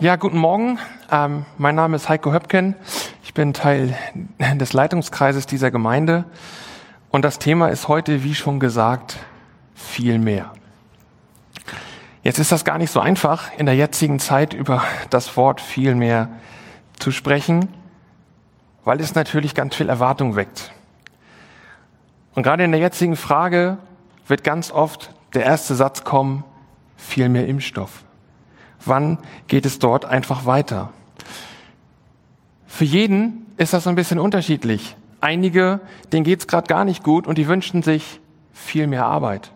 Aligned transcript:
Ja, 0.00 0.16
guten 0.16 0.38
Morgen. 0.38 0.78
Ähm, 1.10 1.44
mein 1.58 1.74
Name 1.74 1.94
ist 1.96 2.08
Heiko 2.08 2.32
Höpken. 2.32 2.74
Ich 3.22 3.34
bin 3.34 3.52
Teil 3.52 3.94
des 4.54 4.72
Leitungskreises 4.72 5.44
dieser 5.44 5.70
Gemeinde. 5.70 6.24
Und 7.10 7.22
das 7.22 7.38
Thema 7.38 7.68
ist 7.68 7.86
heute, 7.86 8.24
wie 8.24 8.34
schon 8.34 8.60
gesagt, 8.60 9.18
viel 9.74 10.18
mehr. 10.18 10.52
Jetzt 12.22 12.38
ist 12.38 12.50
das 12.50 12.64
gar 12.64 12.78
nicht 12.78 12.90
so 12.90 12.98
einfach, 12.98 13.52
in 13.58 13.66
der 13.66 13.74
jetzigen 13.74 14.20
Zeit 14.20 14.54
über 14.54 14.82
das 15.10 15.36
Wort 15.36 15.60
viel 15.60 15.94
mehr 15.94 16.30
zu 16.98 17.10
sprechen, 17.10 17.68
weil 18.86 19.02
es 19.02 19.14
natürlich 19.14 19.54
ganz 19.54 19.74
viel 19.74 19.90
Erwartung 19.90 20.34
weckt. 20.34 20.72
Und 22.34 22.42
gerade 22.42 22.64
in 22.64 22.70
der 22.70 22.80
jetzigen 22.80 23.16
Frage 23.16 23.76
wird 24.26 24.44
ganz 24.44 24.70
oft 24.70 25.12
der 25.34 25.44
erste 25.44 25.74
Satz 25.74 26.04
kommen, 26.04 26.42
viel 26.96 27.28
mehr 27.28 27.46
Impfstoff. 27.46 28.02
Wann 28.84 29.18
geht 29.48 29.66
es 29.66 29.78
dort 29.78 30.04
einfach 30.04 30.46
weiter? 30.46 30.92
Für 32.66 32.84
jeden 32.84 33.46
ist 33.56 33.72
das 33.72 33.86
ein 33.86 33.94
bisschen 33.94 34.18
unterschiedlich. 34.18 34.96
Einige, 35.20 35.80
denen 36.12 36.24
geht 36.24 36.40
es 36.40 36.46
gerade 36.46 36.66
gar 36.66 36.84
nicht 36.84 37.02
gut 37.02 37.26
und 37.26 37.36
die 37.36 37.46
wünschen 37.46 37.82
sich 37.82 38.20
viel 38.52 38.86
mehr 38.86 39.04
Arbeit. 39.04 39.52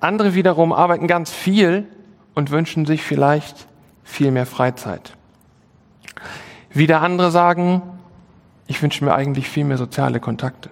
Andere 0.00 0.34
wiederum 0.34 0.72
arbeiten 0.72 1.06
ganz 1.06 1.30
viel 1.30 1.86
und 2.34 2.50
wünschen 2.50 2.84
sich 2.84 3.02
vielleicht 3.02 3.66
viel 4.04 4.30
mehr 4.30 4.46
Freizeit. 4.46 5.16
Wieder 6.70 7.00
andere 7.00 7.30
sagen, 7.30 7.82
ich 8.66 8.82
wünsche 8.82 9.04
mir 9.04 9.14
eigentlich 9.14 9.48
viel 9.48 9.64
mehr 9.64 9.78
soziale 9.78 10.20
Kontakte. 10.20 10.70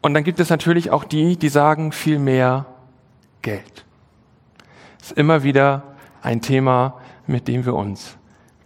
Und 0.00 0.14
dann 0.14 0.24
gibt 0.24 0.40
es 0.40 0.48
natürlich 0.48 0.90
auch 0.90 1.04
die, 1.04 1.36
die 1.36 1.48
sagen 1.48 1.92
viel 1.92 2.18
mehr 2.18 2.66
Geld. 3.42 3.84
Ist 5.00 5.12
immer 5.12 5.42
wieder 5.42 5.82
ein 6.22 6.40
Thema, 6.40 7.00
mit 7.26 7.48
dem 7.48 7.64
wir 7.64 7.74
uns 7.74 8.16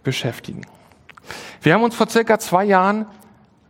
beschäftigen. 0.03 0.61
Wir 1.61 1.73
haben 1.73 1.83
uns 1.83 1.95
vor 1.95 2.09
circa 2.09 2.39
zwei 2.39 2.65
Jahren 2.65 3.05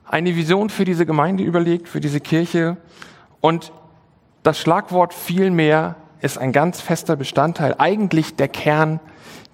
eine 0.05 0.35
Vision 0.35 0.69
für 0.69 0.85
diese 0.85 1.05
Gemeinde 1.05 1.43
überlegt, 1.43 1.87
für 1.87 1.99
diese 1.99 2.19
Kirche. 2.19 2.77
Und 3.41 3.71
das 4.43 4.59
Schlagwort 4.59 5.13
viel 5.13 5.51
mehr 5.51 5.95
ist 6.21 6.37
ein 6.37 6.51
ganz 6.51 6.81
fester 6.81 7.15
Bestandteil, 7.15 7.75
eigentlich 7.77 8.35
der 8.35 8.47
Kern 8.47 8.99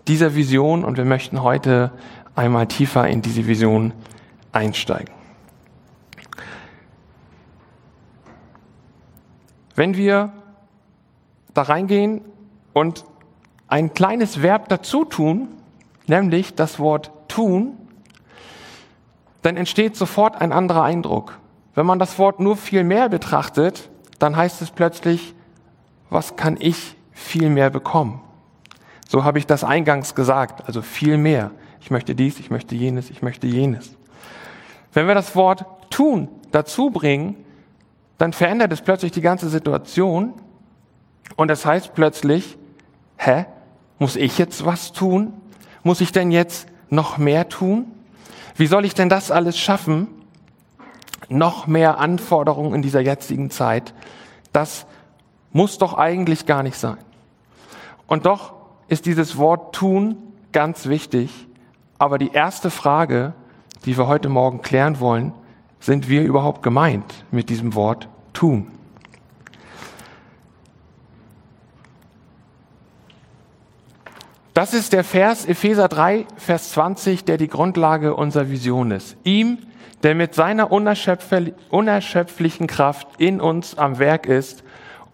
dieser 0.07 0.35
Vision. 0.35 0.83
Und 0.83 0.97
wir 0.97 1.05
möchten 1.05 1.43
heute 1.43 1.91
einmal 2.35 2.67
tiefer 2.67 3.07
in 3.07 3.21
diese 3.21 3.47
Vision 3.47 3.93
einsteigen. 4.51 5.13
Wenn 9.75 9.95
wir 9.95 10.33
da 11.53 11.61
reingehen 11.61 12.21
und 12.73 13.05
ein 13.67 13.93
kleines 13.93 14.41
Verb 14.41 14.69
dazu 14.69 15.05
tun, 15.05 15.49
nämlich 16.07 16.55
das 16.55 16.79
Wort 16.79 17.11
tun, 17.27 17.77
dann 19.41 19.57
entsteht 19.57 19.95
sofort 19.95 20.41
ein 20.41 20.51
anderer 20.51 20.83
Eindruck. 20.83 21.37
Wenn 21.75 21.85
man 21.85 21.99
das 21.99 22.19
Wort 22.19 22.39
nur 22.39 22.57
viel 22.57 22.83
mehr 22.83 23.09
betrachtet, 23.09 23.89
dann 24.17 24.35
heißt 24.35 24.61
es 24.61 24.71
plötzlich, 24.71 25.33
was 26.09 26.35
kann 26.35 26.57
ich 26.59 26.95
viel 27.11 27.49
mehr 27.49 27.69
bekommen? 27.69 28.21
So 29.07 29.23
habe 29.23 29.39
ich 29.39 29.47
das 29.47 29.63
eingangs 29.63 30.15
gesagt, 30.15 30.67
also 30.67 30.81
viel 30.81 31.17
mehr. 31.17 31.51
Ich 31.81 31.91
möchte 31.91 32.15
dies, 32.15 32.39
ich 32.39 32.49
möchte 32.49 32.75
jenes, 32.75 33.09
ich 33.09 33.21
möchte 33.21 33.47
jenes. 33.47 33.95
Wenn 34.93 35.07
wir 35.07 35.15
das 35.15 35.35
Wort 35.35 35.65
tun 35.89 36.27
dazu 36.51 36.89
bringen, 36.89 37.37
dann 38.17 38.33
verändert 38.33 38.71
es 38.73 38.81
plötzlich 38.81 39.11
die 39.11 39.21
ganze 39.21 39.49
Situation 39.49 40.33
und 41.35 41.51
es 41.51 41.65
heißt 41.65 41.93
plötzlich, 41.93 42.57
hä, 43.17 43.45
muss 43.97 44.15
ich 44.15 44.37
jetzt 44.37 44.65
was 44.65 44.93
tun? 44.93 45.33
Muss 45.83 46.01
ich 46.01 46.11
denn 46.11 46.31
jetzt 46.31 46.67
noch 46.89 47.17
mehr 47.17 47.49
tun? 47.49 47.85
Wie 48.55 48.67
soll 48.67 48.85
ich 48.85 48.93
denn 48.93 49.09
das 49.09 49.31
alles 49.31 49.57
schaffen? 49.57 50.07
Noch 51.29 51.67
mehr 51.67 51.99
Anforderungen 51.99 52.73
in 52.73 52.81
dieser 52.81 53.01
jetzigen 53.01 53.51
Zeit. 53.51 53.93
Das 54.51 54.85
muss 55.51 55.77
doch 55.77 55.93
eigentlich 55.93 56.45
gar 56.45 56.63
nicht 56.63 56.77
sein. 56.77 56.97
Und 58.07 58.25
doch 58.25 58.53
ist 58.87 59.05
dieses 59.05 59.37
Wort 59.37 59.75
tun 59.75 60.17
ganz 60.51 60.87
wichtig. 60.87 61.47
Aber 61.97 62.17
die 62.17 62.31
erste 62.31 62.69
Frage, 62.69 63.33
die 63.85 63.97
wir 63.97 64.07
heute 64.07 64.29
Morgen 64.29 64.61
klären 64.61 64.99
wollen, 64.99 65.33
sind 65.79 66.09
wir 66.09 66.23
überhaupt 66.23 66.63
gemeint 66.63 67.23
mit 67.31 67.49
diesem 67.49 67.75
Wort 67.75 68.09
tun? 68.33 68.67
Das 74.59 74.73
ist 74.73 74.91
der 74.91 75.05
Vers 75.05 75.45
Epheser 75.45 75.87
3, 75.87 76.25
Vers 76.35 76.71
20, 76.71 77.23
der 77.23 77.37
die 77.37 77.47
Grundlage 77.47 78.13
unserer 78.13 78.49
Vision 78.49 78.91
ist. 78.91 79.15
Ihm, 79.23 79.59
der 80.03 80.15
mit 80.15 80.35
seiner 80.35 80.69
unerschöpflichen 80.69 82.67
Kraft 82.67 83.07
in 83.19 83.39
uns 83.39 83.77
am 83.77 83.99
Werk 83.99 84.25
ist 84.25 84.65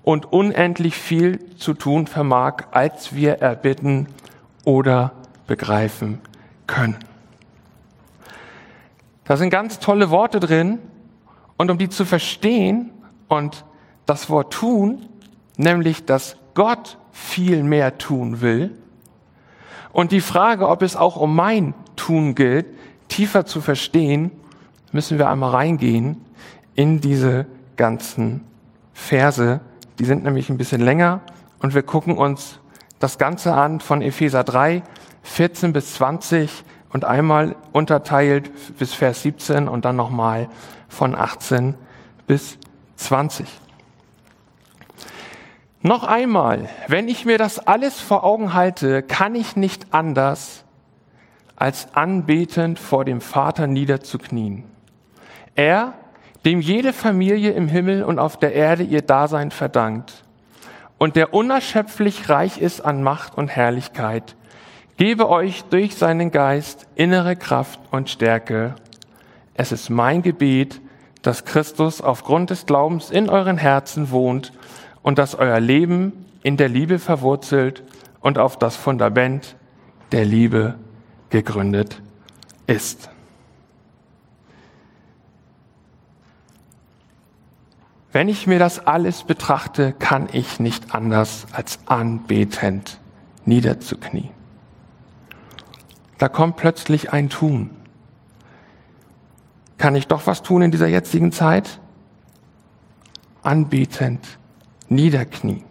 und 0.01 0.33
unendlich 0.33 0.95
viel 0.95 1.55
zu 1.57 1.75
tun 1.75 2.07
vermag, 2.07 2.63
als 2.71 3.13
wir 3.13 3.33
erbitten 3.33 4.07
oder 4.63 5.11
begreifen 5.45 6.21
können. 6.65 6.97
Da 9.25 9.37
sind 9.37 9.51
ganz 9.51 9.77
tolle 9.77 10.09
Worte 10.09 10.39
drin 10.39 10.79
und 11.55 11.69
um 11.69 11.77
die 11.77 11.89
zu 11.89 12.03
verstehen 12.03 12.89
und 13.27 13.63
das 14.07 14.27
Wort 14.31 14.51
tun, 14.51 15.05
nämlich 15.55 16.03
dass 16.03 16.35
Gott 16.55 16.97
viel 17.11 17.61
mehr 17.61 17.99
tun 17.99 18.41
will 18.41 18.75
und 19.95 20.11
die 20.11 20.19
Frage, 20.19 20.67
ob 20.67 20.81
es 20.81 20.97
auch 20.97 21.15
um 21.15 21.33
mein 21.37 21.73
Tun 21.95 22.35
gilt, 22.35 22.65
tiefer 23.07 23.45
zu 23.45 23.61
verstehen, 23.61 24.29
müssen 24.91 25.17
wir 25.17 25.29
einmal 25.29 25.51
reingehen 25.51 26.17
in 26.75 26.99
diese 26.99 27.45
ganzen 27.77 28.41
Verse. 28.91 29.61
Die 29.97 30.03
sind 30.03 30.25
nämlich 30.25 30.49
ein 30.49 30.57
bisschen 30.57 30.81
länger 30.81 31.21
und 31.59 31.73
wir 31.73 31.81
gucken 31.81 32.17
uns 32.17 32.59
das 32.99 33.17
Ganze 33.17 33.53
an 33.53 33.79
von 33.79 34.01
Epheser 34.01 34.43
3, 34.43 34.83
14 35.23 35.71
bis 35.71 35.93
20 35.93 36.65
und 36.89 37.05
einmal 37.05 37.55
unterteilt 37.71 38.51
bis 38.77 38.93
Vers 38.93 39.21
17 39.21 39.69
und 39.69 39.85
dann 39.85 39.95
nochmal 39.95 40.49
von 40.89 41.15
18 41.15 41.73
bis 42.27 42.57
20. 42.97 43.47
Noch 45.85 46.03
einmal, 46.03 46.67
wenn 46.87 47.07
ich 47.07 47.25
mir 47.25 47.37
das 47.37 47.59
alles 47.59 48.01
vor 48.01 48.23
Augen 48.23 48.55
halte, 48.55 49.03
kann 49.03 49.35
ich 49.35 49.55
nicht 49.55 49.93
anders, 49.93 50.63
als 51.55 51.89
anbetend 51.93 52.79
vor 52.79 53.05
dem 53.05 53.21
Vater 53.21 53.67
niederzuknien. 53.67 54.63
Er, 55.53 55.93
dem 56.43 56.59
jede 56.59 56.91
Familie 56.91 57.51
im 57.51 57.67
Himmel 57.67 58.01
und 58.01 58.17
auf 58.17 58.39
der 58.39 58.55
Erde 58.55 58.81
ihr 58.81 59.03
Dasein 59.03 59.51
verdankt 59.51 60.23
und 60.97 61.15
der 61.15 61.35
unerschöpflich 61.35 62.29
reich 62.29 62.57
ist 62.57 62.81
an 62.81 63.03
Macht 63.03 63.37
und 63.37 63.49
Herrlichkeit, 63.49 64.35
gebe 64.97 65.29
euch 65.29 65.65
durch 65.65 65.97
seinen 65.97 66.31
Geist 66.31 66.87
innere 66.95 67.35
Kraft 67.35 67.79
und 67.91 68.09
Stärke. 68.09 68.73
Es 69.53 69.71
ist 69.71 69.91
mein 69.91 70.23
Gebet, 70.23 70.81
dass 71.21 71.45
Christus 71.45 72.01
aufgrund 72.01 72.49
des 72.49 72.65
Glaubens 72.65 73.11
in 73.11 73.29
euren 73.29 73.59
Herzen 73.59 74.09
wohnt 74.09 74.51
und 75.05 75.19
dass 75.19 75.35
euer 75.35 75.59
Leben 75.59 76.25
in 76.41 76.57
der 76.57 76.67
Liebe 76.67 76.97
verwurzelt 76.97 77.83
und 78.21 78.39
auf 78.39 78.57
das 78.57 78.75
Fundament 78.75 79.55
der 80.11 80.25
Liebe 80.25 80.79
gegründet 81.29 82.01
ist. 82.65 83.11
Wenn 88.11 88.29
ich 88.29 88.47
mir 88.47 88.57
das 88.57 88.87
alles 88.87 89.21
betrachte, 89.21 89.93
kann 89.93 90.27
ich 90.31 90.59
nicht 90.59 90.95
anders 90.95 91.45
als 91.51 91.77
anbetend 91.85 92.99
niederzuknien. 93.45 94.31
Da 96.17 96.29
kommt 96.29 96.55
plötzlich 96.55 97.13
ein 97.13 97.29
Tun. 97.29 97.69
Kann 99.77 99.93
ich 99.93 100.07
doch 100.07 100.25
was 100.25 100.41
tun 100.41 100.63
in 100.63 100.71
dieser 100.71 100.87
jetzigen 100.87 101.31
Zeit? 101.31 101.79
Anbetend 103.43 104.39
niederknien. 104.89 105.63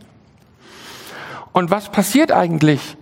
Und 1.53 1.71
was 1.71 1.91
passiert 1.91 2.33
eigentlich, 2.33 2.97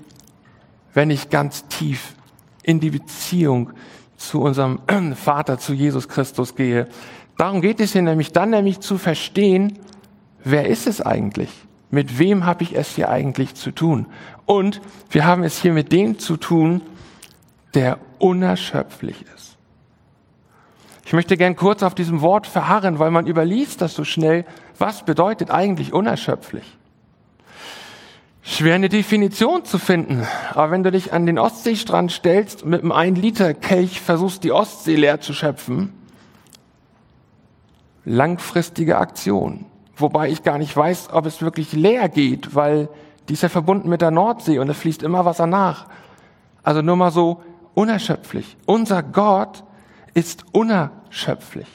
wenn 0.95 1.11
ich 1.11 1.31
ganz 1.31 1.67
tief 1.69 2.15
in 2.63 2.81
die 2.81 2.91
Beziehung 2.91 3.71
zu 4.17 4.43
unserem 4.43 4.81
Vater, 5.17 5.59
zu 5.59 5.73
Jesus 5.73 6.09
Christus 6.09 6.55
gehe? 6.55 6.89
Darum 7.39 7.61
geht 7.61 7.81
es 7.81 7.93
hier 7.93 8.03
nämlich 8.03 8.33
dann 8.33 8.51
nämlich 8.51 8.81
zu 8.81 8.99
verstehen, 8.99 9.79
wer 10.45 10.67
ist 10.69 10.87
es 10.87 11.01
eigentlich? 11.01 11.51
Mit 11.91 12.19
wem 12.19 12.47
habe 12.47 12.63
ich 12.63 12.77
es 12.77 12.95
hier 12.95 13.09
eigentlich 13.09 13.55
zu 13.55 13.71
tun? 13.71 14.07
Und 14.47 14.81
wir 15.11 15.25
haben 15.25 15.43
es 15.43 15.61
hier 15.61 15.73
mit 15.73 15.93
dem 15.93 16.19
zu 16.19 16.37
tun, 16.37 16.83
der 17.75 17.99
unerschöpflich 18.19 19.25
ist. 19.35 19.52
Ich 21.05 21.13
möchte 21.13 21.37
gern 21.37 21.57
kurz 21.57 21.83
auf 21.83 21.95
diesem 21.95 22.21
Wort 22.21 22.47
verharren, 22.47 22.99
weil 22.99 23.11
man 23.11 23.27
überliest 23.27 23.81
das 23.81 23.95
so 23.95 24.05
schnell. 24.05 24.45
Was 24.79 25.05
bedeutet 25.05 25.51
eigentlich 25.51 25.93
unerschöpflich? 25.93 26.79
Schwer 28.45 28.75
eine 28.75 28.89
Definition 28.89 29.65
zu 29.65 29.79
finden. 29.79 30.27
Aber 30.51 30.71
wenn 30.71 30.83
du 30.83 30.91
dich 30.91 31.13
an 31.13 31.27
den 31.27 31.39
Ostseestrand 31.39 32.11
stellst 32.11 32.63
und 32.63 32.71
mit 32.71 32.83
einem 32.83 32.93
1 32.93 33.19
Liter 33.19 33.55
Kelch 33.55 34.01
versuchst, 34.01 34.43
die 34.43 34.53
Ostsee 34.53 34.97
leer 34.97 35.21
zu 35.21 35.33
schöpfen, 35.33 35.93
langfristige 38.05 38.99
Aktion. 38.99 39.67
Wobei 39.97 40.29
ich 40.29 40.43
gar 40.43 40.59
nicht 40.59 40.77
weiß, 40.77 41.11
ob 41.13 41.27
es 41.27 41.43
wirklich 41.43 41.73
leer 41.73 42.09
geht, 42.09 42.55
weil 42.55 42.89
die 43.29 43.35
ist 43.35 43.43
ja 43.43 43.49
verbunden 43.49 43.89
mit 43.89 44.03
der 44.03 44.11
Nordsee 44.11 44.59
und 44.59 44.69
es 44.69 44.79
fließt 44.79 45.05
immer 45.05 45.25
Wasser 45.25 45.47
nach. 45.47 45.87
Also 46.65 46.83
nur 46.83 46.97
mal 46.97 47.13
so 47.13 47.43
unerschöpflich. 47.75 48.57
Unser 48.67 49.03
Gott 49.05 49.63
ist 50.15 50.45
unerschöpflich. 50.53 51.69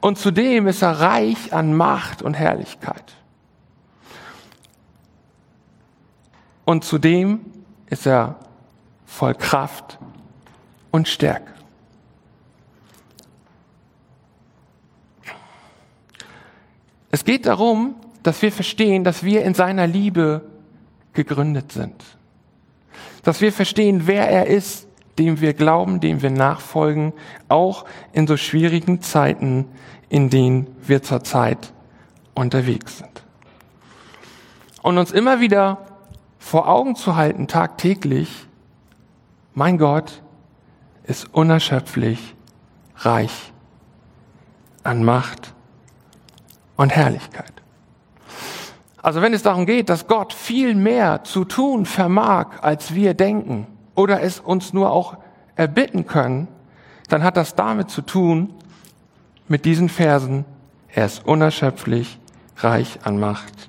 Und 0.00 0.18
zudem 0.18 0.66
ist 0.66 0.82
er 0.82 1.00
reich 1.00 1.52
an 1.52 1.74
Macht 1.74 2.22
und 2.22 2.34
Herrlichkeit. 2.34 3.14
Und 6.64 6.84
zudem 6.84 7.40
ist 7.88 8.06
er 8.06 8.36
voll 9.04 9.34
Kraft 9.34 9.98
und 10.90 11.08
Stärke. 11.08 11.52
Es 17.10 17.24
geht 17.24 17.46
darum, 17.46 17.96
dass 18.22 18.40
wir 18.40 18.52
verstehen, 18.52 19.02
dass 19.02 19.24
wir 19.24 19.42
in 19.42 19.54
seiner 19.54 19.86
Liebe 19.86 20.42
gegründet 21.12 21.72
sind. 21.72 22.04
Dass 23.24 23.40
wir 23.40 23.52
verstehen, 23.52 24.06
wer 24.06 24.28
er 24.28 24.46
ist, 24.46 24.86
dem 25.20 25.42
wir 25.42 25.52
glauben, 25.52 26.00
dem 26.00 26.22
wir 26.22 26.30
nachfolgen, 26.30 27.12
auch 27.48 27.84
in 28.12 28.26
so 28.26 28.38
schwierigen 28.38 29.02
Zeiten, 29.02 29.66
in 30.08 30.30
denen 30.30 30.66
wir 30.82 31.02
zurzeit 31.02 31.74
unterwegs 32.34 32.98
sind. 32.98 33.22
Und 34.80 34.96
uns 34.96 35.12
immer 35.12 35.40
wieder 35.40 35.86
vor 36.38 36.68
Augen 36.68 36.96
zu 36.96 37.16
halten, 37.16 37.48
tagtäglich, 37.48 38.46
mein 39.52 39.76
Gott 39.76 40.22
ist 41.04 41.34
unerschöpflich 41.34 42.34
reich 42.96 43.52
an 44.82 45.04
Macht 45.04 45.52
und 46.76 46.96
Herrlichkeit. 46.96 47.52
Also 49.02 49.20
wenn 49.20 49.34
es 49.34 49.42
darum 49.42 49.66
geht, 49.66 49.90
dass 49.90 50.06
Gott 50.06 50.32
viel 50.32 50.74
mehr 50.74 51.24
zu 51.24 51.44
tun 51.44 51.84
vermag, 51.84 52.62
als 52.62 52.94
wir 52.94 53.12
denken, 53.12 53.66
oder 54.00 54.22
es 54.22 54.40
uns 54.40 54.72
nur 54.72 54.90
auch 54.90 55.18
erbitten 55.56 56.06
können, 56.06 56.48
dann 57.08 57.22
hat 57.22 57.36
das 57.36 57.54
damit 57.54 57.90
zu 57.90 58.00
tun, 58.00 58.54
mit 59.46 59.64
diesen 59.66 59.88
Versen, 59.88 60.46
er 60.88 61.04
ist 61.06 61.26
unerschöpflich, 61.26 62.18
reich 62.56 63.00
an 63.04 63.20
Macht 63.20 63.68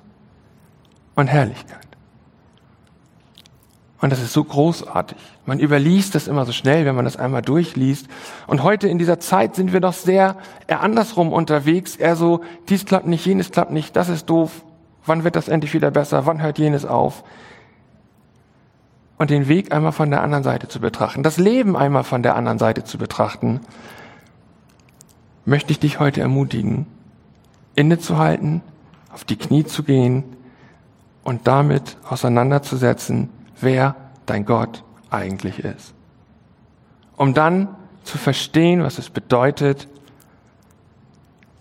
und 1.16 1.26
Herrlichkeit. 1.26 1.78
Und 4.00 4.10
das 4.10 4.20
ist 4.20 4.32
so 4.32 4.42
großartig. 4.42 5.18
Man 5.44 5.60
überliest 5.60 6.14
das 6.14 6.28
immer 6.28 6.44
so 6.46 6.52
schnell, 6.52 6.86
wenn 6.86 6.94
man 6.94 7.04
das 7.04 7.16
einmal 7.16 7.42
durchliest. 7.42 8.08
Und 8.46 8.62
heute 8.62 8.88
in 8.88 8.98
dieser 8.98 9.20
Zeit 9.20 9.54
sind 9.54 9.72
wir 9.72 9.80
doch 9.80 9.92
sehr 9.92 10.36
eher 10.66 10.80
andersrum 10.80 11.32
unterwegs. 11.32 11.94
Eher 11.96 12.16
so, 12.16 12.40
dies 12.68 12.84
klappt 12.84 13.06
nicht, 13.06 13.26
jenes 13.26 13.50
klappt 13.50 13.70
nicht, 13.70 13.94
das 13.94 14.08
ist 14.08 14.26
doof. 14.30 14.64
Wann 15.04 15.24
wird 15.24 15.36
das 15.36 15.48
endlich 15.48 15.74
wieder 15.74 15.90
besser? 15.90 16.26
Wann 16.26 16.42
hört 16.42 16.58
jenes 16.58 16.84
auf? 16.84 17.22
Und 19.22 19.30
den 19.30 19.46
Weg 19.46 19.72
einmal 19.72 19.92
von 19.92 20.10
der 20.10 20.20
anderen 20.20 20.42
Seite 20.42 20.66
zu 20.66 20.80
betrachten, 20.80 21.22
das 21.22 21.36
Leben 21.36 21.76
einmal 21.76 22.02
von 22.02 22.24
der 22.24 22.34
anderen 22.34 22.58
Seite 22.58 22.82
zu 22.82 22.98
betrachten, 22.98 23.60
möchte 25.44 25.70
ich 25.70 25.78
dich 25.78 26.00
heute 26.00 26.20
ermutigen, 26.20 26.86
innezuhalten, 27.76 28.62
auf 29.12 29.22
die 29.22 29.36
Knie 29.36 29.62
zu 29.62 29.84
gehen 29.84 30.24
und 31.22 31.46
damit 31.46 31.98
auseinanderzusetzen, 32.08 33.28
wer 33.60 33.94
dein 34.26 34.44
Gott 34.44 34.82
eigentlich 35.08 35.60
ist. 35.60 35.94
Um 37.16 37.32
dann 37.32 37.68
zu 38.02 38.18
verstehen, 38.18 38.82
was 38.82 38.98
es 38.98 39.08
bedeutet, 39.08 39.86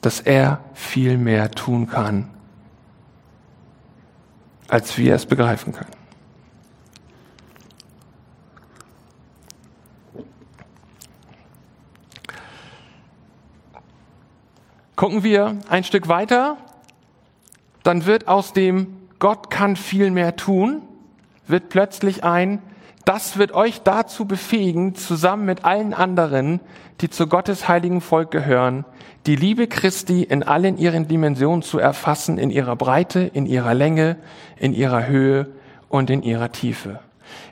dass 0.01 0.19
er 0.19 0.61
viel 0.73 1.19
mehr 1.19 1.51
tun 1.51 1.85
kann, 1.85 2.27
als 4.67 4.97
wir 4.97 5.13
es 5.13 5.27
begreifen 5.27 5.73
können. 5.73 6.00
Gucken 15.01 15.23
wir 15.23 15.57
ein 15.67 15.83
Stück 15.83 16.09
weiter, 16.09 16.57
dann 17.81 18.05
wird 18.05 18.27
aus 18.27 18.53
dem 18.53 18.97
Gott 19.17 19.49
kann 19.49 19.75
viel 19.75 20.11
mehr 20.11 20.35
tun, 20.35 20.83
wird 21.47 21.69
plötzlich 21.69 22.23
ein, 22.23 22.61
das 23.03 23.39
wird 23.39 23.51
euch 23.51 23.81
dazu 23.81 24.25
befähigen, 24.25 24.93
zusammen 24.93 25.45
mit 25.45 25.65
allen 25.65 25.95
anderen, 25.95 26.59
die 26.99 27.09
zu 27.09 27.25
Gottes 27.25 27.67
heiligen 27.67 27.99
Volk 27.99 28.29
gehören, 28.29 28.85
die 29.25 29.35
Liebe 29.35 29.65
Christi 29.65 30.21
in 30.21 30.43
allen 30.43 30.77
ihren 30.77 31.07
Dimensionen 31.07 31.63
zu 31.63 31.79
erfassen, 31.79 32.37
in 32.37 32.51
ihrer 32.51 32.75
Breite, 32.75 33.21
in 33.21 33.47
ihrer 33.47 33.73
Länge, 33.73 34.17
in 34.57 34.71
ihrer 34.71 35.07
Höhe 35.07 35.47
und 35.89 36.11
in 36.11 36.21
ihrer 36.21 36.51
Tiefe. 36.51 36.99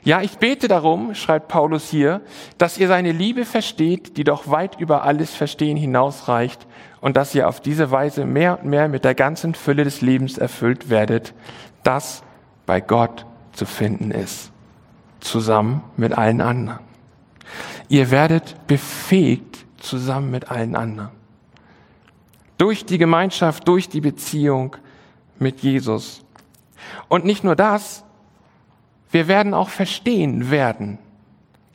Ja, 0.02 0.22
ich 0.22 0.38
bete 0.38 0.68
darum, 0.68 1.14
schreibt 1.14 1.48
Paulus 1.48 1.90
hier, 1.90 2.20
dass 2.58 2.78
ihr 2.78 2.88
seine 2.88 3.12
Liebe 3.12 3.44
versteht, 3.44 4.16
die 4.16 4.24
doch 4.24 4.50
weit 4.50 4.80
über 4.80 5.04
alles 5.04 5.34
Verstehen 5.34 5.76
hinausreicht 5.76 6.66
und 7.00 7.16
dass 7.16 7.34
ihr 7.34 7.48
auf 7.48 7.60
diese 7.60 7.90
Weise 7.90 8.24
mehr 8.24 8.60
und 8.60 8.70
mehr 8.70 8.88
mit 8.88 9.04
der 9.04 9.14
ganzen 9.14 9.54
Fülle 9.54 9.84
des 9.84 10.00
Lebens 10.00 10.38
erfüllt 10.38 10.88
werdet, 10.90 11.34
das 11.82 12.22
bei 12.66 12.80
Gott 12.80 13.26
zu 13.52 13.66
finden 13.66 14.10
ist, 14.10 14.52
zusammen 15.20 15.82
mit 15.96 16.16
allen 16.16 16.40
anderen. 16.40 16.78
Ihr 17.88 18.10
werdet 18.10 18.66
befähigt 18.66 19.66
zusammen 19.78 20.30
mit 20.30 20.50
allen 20.50 20.76
anderen. 20.76 21.10
Durch 22.58 22.84
die 22.84 22.98
Gemeinschaft, 22.98 23.66
durch 23.66 23.88
die 23.88 24.00
Beziehung 24.00 24.76
mit 25.38 25.60
Jesus. 25.60 26.22
Und 27.08 27.24
nicht 27.24 27.42
nur 27.42 27.56
das, 27.56 28.04
wir 29.10 29.28
werden 29.28 29.54
auch 29.54 29.68
verstehen 29.68 30.50
werden. 30.50 30.98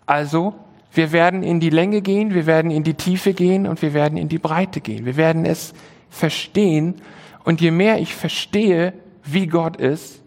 Also, 0.06 0.56
wir 0.94 1.12
werden 1.12 1.44
in 1.44 1.60
die 1.60 1.70
Länge 1.70 2.02
gehen, 2.02 2.34
wir 2.34 2.46
werden 2.46 2.72
in 2.72 2.84
die 2.84 2.94
Tiefe 2.94 3.34
gehen 3.34 3.68
und 3.68 3.82
wir 3.82 3.94
werden 3.94 4.18
in 4.18 4.30
die 4.30 4.38
Breite 4.38 4.80
gehen. 4.80 5.06
Wir 5.06 5.18
werden 5.18 5.46
es 5.46 5.74
verstehen. 6.10 7.02
Und 7.44 7.60
je 7.60 7.72
mehr 7.72 8.00
ich 8.00 8.16
verstehe, 8.16 8.94
wie 9.24 9.48
Gott 9.48 9.76
ist, 9.76 10.22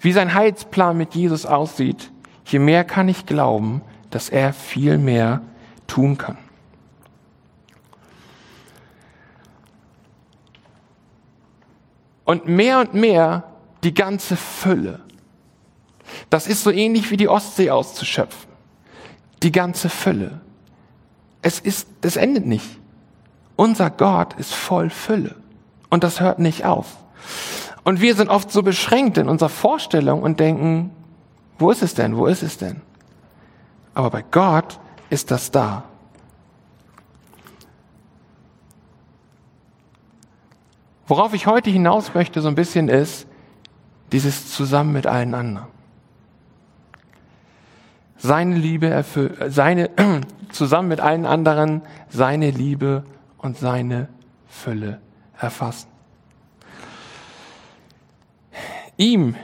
wie 0.00 0.12
sein 0.12 0.34
Heilsplan 0.34 0.96
mit 0.96 1.14
Jesus 1.14 1.46
aussieht, 1.46 2.10
je 2.44 2.58
mehr 2.58 2.84
kann 2.84 3.08
ich 3.08 3.24
glauben, 3.24 3.80
dass 4.10 4.28
er 4.28 4.52
viel 4.52 4.98
mehr 4.98 5.40
tun 5.86 6.18
kann. 6.18 6.36
Und 12.24 12.48
mehr 12.48 12.80
und 12.80 12.92
mehr 12.92 13.44
die 13.84 13.94
ganze 13.94 14.36
Fülle. 14.36 15.05
Das 16.30 16.46
ist 16.46 16.62
so 16.62 16.70
ähnlich 16.70 17.10
wie 17.10 17.16
die 17.16 17.28
Ostsee 17.28 17.70
auszuschöpfen. 17.70 18.50
Die 19.42 19.52
ganze 19.52 19.88
Fülle. 19.88 20.40
Es 21.42 21.60
ist, 21.60 21.88
es 22.02 22.16
endet 22.16 22.46
nicht. 22.46 22.78
Unser 23.56 23.90
Gott 23.90 24.34
ist 24.34 24.54
voll 24.54 24.90
Fülle. 24.90 25.36
Und 25.88 26.04
das 26.04 26.20
hört 26.20 26.38
nicht 26.38 26.64
auf. 26.64 26.96
Und 27.84 28.00
wir 28.00 28.14
sind 28.14 28.28
oft 28.28 28.50
so 28.50 28.62
beschränkt 28.62 29.16
in 29.18 29.28
unserer 29.28 29.48
Vorstellung 29.48 30.22
und 30.22 30.40
denken, 30.40 30.90
wo 31.58 31.70
ist 31.70 31.82
es 31.82 31.94
denn? 31.94 32.16
Wo 32.16 32.26
ist 32.26 32.42
es 32.42 32.58
denn? 32.58 32.80
Aber 33.94 34.10
bei 34.10 34.22
Gott 34.22 34.78
ist 35.08 35.30
das 35.30 35.50
da. 35.50 35.84
Worauf 41.06 41.32
ich 41.34 41.46
heute 41.46 41.70
hinaus 41.70 42.14
möchte, 42.14 42.40
so 42.40 42.48
ein 42.48 42.56
bisschen 42.56 42.88
ist, 42.88 43.26
dieses 44.12 44.50
zusammen 44.52 44.92
mit 44.92 45.06
allen 45.06 45.34
anderen. 45.34 45.68
Seine 48.18 48.56
Liebe 48.56 48.88
erfüllt, 48.88 49.36
seine, 49.48 49.90
zusammen 50.50 50.88
mit 50.88 51.00
allen 51.00 51.26
anderen, 51.26 51.82
seine 52.08 52.50
Liebe 52.50 53.04
und 53.38 53.58
seine 53.58 54.08
Fülle 54.48 55.00
erfassen. 55.38 55.88
Ihm, 58.96 59.34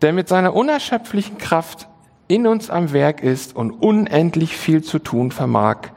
der 0.00 0.12
mit 0.12 0.28
seiner 0.28 0.54
unerschöpflichen 0.54 1.38
Kraft 1.38 1.88
in 2.28 2.46
uns 2.46 2.70
am 2.70 2.92
Werk 2.92 3.22
ist 3.22 3.56
und 3.56 3.72
unendlich 3.72 4.56
viel 4.56 4.82
zu 4.82 4.98
tun 4.98 5.32
vermag, 5.32 5.88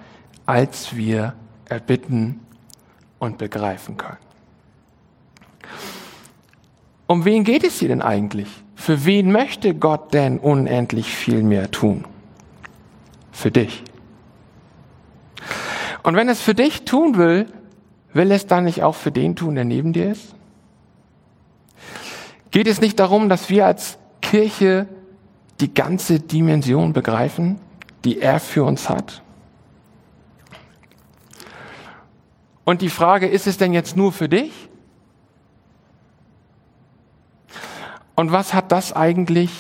als 0.46 0.96
wir 0.96 1.34
erbitten 1.70 2.40
und 3.20 3.38
begreifen 3.38 3.98
können. 3.98 4.18
Um 7.08 7.24
wen 7.26 7.44
geht 7.44 7.64
es 7.64 7.80
hier 7.80 7.90
denn 7.90 8.02
eigentlich? 8.02 8.48
Für 8.76 9.06
wen 9.06 9.32
möchte 9.32 9.76
Gott 9.76 10.14
denn 10.14 10.40
unendlich 10.40 11.08
viel 11.08 11.44
mehr 11.44 11.70
tun? 11.70 12.06
Für 13.36 13.52
dich. 13.52 13.84
Und 16.04 16.16
wenn 16.16 16.30
es 16.30 16.42
für 16.42 16.56
dich 16.56 16.86
tun 16.86 17.18
will, 17.18 17.48
will 18.14 18.32
es 18.32 18.48
dann 18.48 18.64
nicht 18.64 18.82
auch 18.82 18.96
für 18.96 19.12
den 19.12 19.36
tun, 19.36 19.56
der 19.56 19.66
neben 19.66 19.92
dir 19.92 20.10
ist? 20.10 20.34
Geht 22.50 22.68
es 22.68 22.80
nicht 22.80 22.98
darum, 22.98 23.28
dass 23.28 23.50
wir 23.50 23.66
als 23.66 23.98
Kirche 24.22 24.88
die 25.60 25.74
ganze 25.74 26.22
Dimension 26.22 26.94
begreifen, 26.94 27.60
die 28.06 28.22
er 28.22 28.40
für 28.40 28.64
uns 28.64 28.88
hat? 28.88 29.22
Und 32.64 32.82
die 32.82 32.90
Frage, 32.90 33.28
ist 33.28 33.48
es 33.48 33.58
denn 33.58 33.74
jetzt 33.74 33.98
nur 33.98 34.14
für 34.14 34.30
dich? 34.30 34.70
Und 38.16 38.32
was 38.32 38.54
hat 38.54 38.72
das 38.72 38.94
eigentlich 38.94 39.52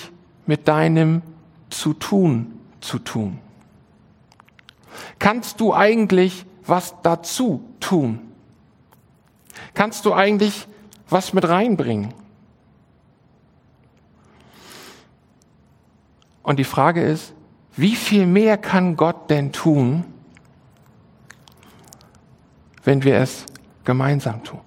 mit 0.46 0.70
deinem 0.70 1.22
zu 1.70 1.94
tun 1.94 2.58
zu 2.79 3.00
tun? 3.00 3.41
Kannst 5.25 5.60
du 5.60 5.74
eigentlich 5.74 6.46
was 6.67 6.94
dazu 7.01 7.67
tun? 7.79 8.20
Kannst 9.74 10.05
du 10.05 10.13
eigentlich 10.13 10.67
was 11.10 11.34
mit 11.34 11.50
reinbringen? 11.50 12.13
Und 16.44 16.60
die 16.60 16.63
Frage 16.63 17.01
ist, 17.01 17.34
wie 17.75 17.96
viel 17.96 18.27
mehr 18.27 18.60
kann 18.60 18.96
Gott 18.96 19.32
denn 19.32 19.51
tun, 19.51 20.03
wenn 22.84 23.03
wir 23.03 23.17
es 23.17 23.48
gemeinsam 23.84 24.44
tun? 24.44 24.62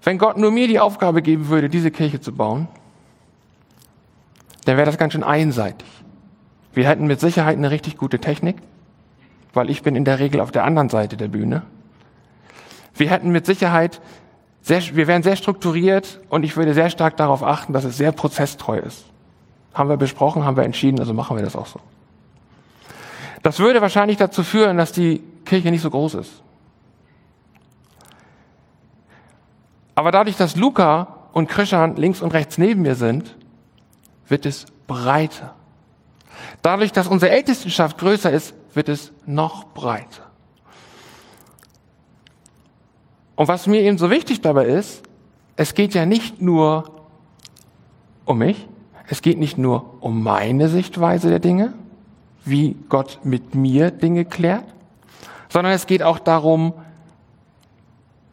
Wenn 0.00 0.16
Gott 0.16 0.38
nur 0.38 0.50
mir 0.50 0.66
die 0.66 0.80
Aufgabe 0.80 1.20
geben 1.20 1.48
würde, 1.48 1.68
diese 1.68 1.90
Kirche 1.90 2.22
zu 2.22 2.32
bauen, 2.34 2.68
dann 4.64 4.76
wäre 4.76 4.86
das 4.86 4.98
ganz 4.98 5.12
schön 5.12 5.22
einseitig. 5.22 5.88
Wir 6.72 6.88
hätten 6.88 7.06
mit 7.06 7.20
Sicherheit 7.20 7.56
eine 7.56 7.70
richtig 7.70 7.96
gute 7.96 8.18
Technik, 8.18 8.56
weil 9.52 9.70
ich 9.70 9.82
bin 9.82 9.96
in 9.96 10.04
der 10.04 10.18
Regel 10.18 10.40
auf 10.40 10.52
der 10.52 10.64
anderen 10.64 10.88
Seite 10.88 11.16
der 11.16 11.28
Bühne. 11.28 11.62
Wir 12.94 13.10
hätten 13.10 13.30
mit 13.30 13.46
Sicherheit 13.46 14.00
sehr, 14.62 14.82
wir 14.94 15.06
wären 15.06 15.22
sehr 15.22 15.36
strukturiert 15.36 16.20
und 16.28 16.44
ich 16.44 16.56
würde 16.56 16.74
sehr 16.74 16.90
stark 16.90 17.16
darauf 17.16 17.42
achten, 17.42 17.72
dass 17.72 17.84
es 17.84 17.96
sehr 17.96 18.12
prozesstreu 18.12 18.78
ist. 18.78 19.04
Haben 19.74 19.88
wir 19.88 19.96
besprochen, 19.96 20.44
haben 20.44 20.56
wir 20.56 20.64
entschieden, 20.64 21.00
also 21.00 21.14
machen 21.14 21.36
wir 21.36 21.44
das 21.44 21.56
auch 21.56 21.66
so. 21.66 21.80
Das 23.42 23.58
würde 23.58 23.80
wahrscheinlich 23.80 24.18
dazu 24.18 24.42
führen, 24.42 24.76
dass 24.76 24.92
die 24.92 25.22
Kirche 25.44 25.70
nicht 25.70 25.80
so 25.80 25.90
groß 25.90 26.14
ist. 26.14 26.42
Aber 29.94 30.10
dadurch, 30.10 30.36
dass 30.36 30.56
Luca 30.56 31.28
und 31.32 31.48
Krishan 31.48 31.96
links 31.96 32.20
und 32.20 32.32
rechts 32.32 32.58
neben 32.58 32.82
mir 32.82 32.94
sind, 32.94 33.36
wird 34.30 34.46
es 34.46 34.66
breiter. 34.86 35.54
Dadurch, 36.62 36.92
dass 36.92 37.06
unsere 37.06 37.32
Ältestenschaft 37.32 37.98
größer 37.98 38.30
ist, 38.30 38.54
wird 38.74 38.88
es 38.88 39.12
noch 39.26 39.64
breiter. 39.66 40.30
Und 43.36 43.48
was 43.48 43.66
mir 43.66 43.80
eben 43.80 43.98
so 43.98 44.10
wichtig 44.10 44.40
dabei 44.40 44.66
ist, 44.66 45.02
es 45.56 45.74
geht 45.74 45.94
ja 45.94 46.06
nicht 46.06 46.40
nur 46.40 46.90
um 48.24 48.38
mich, 48.38 48.68
es 49.08 49.22
geht 49.22 49.38
nicht 49.38 49.58
nur 49.58 49.96
um 50.00 50.22
meine 50.22 50.68
Sichtweise 50.68 51.28
der 51.30 51.40
Dinge, 51.40 51.72
wie 52.44 52.76
Gott 52.88 53.20
mit 53.24 53.54
mir 53.54 53.90
Dinge 53.90 54.24
klärt, 54.24 54.64
sondern 55.48 55.72
es 55.72 55.86
geht 55.86 56.02
auch 56.02 56.18
darum, 56.18 56.74